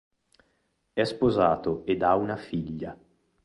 [0.93, 2.97] È sposato ed ha una figlia.